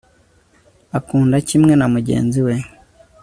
Akunda 0.97 1.37
kimwe 1.49 1.73
na 1.77 1.87
mugenzi 1.93 2.39
we 2.47 2.55